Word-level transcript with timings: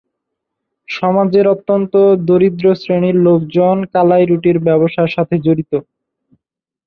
সমাজের 0.89 1.45
অত্যন্ত 1.47 1.93
দরিদ্র 2.27 2.65
শ্রেণীর 2.75 3.17
লোকজন 3.27 3.77
কালাই 3.93 4.23
রুটির 4.25 4.57
ব্যবসার 4.67 5.09
সাথে 5.15 5.35
জড়িত। 5.45 5.71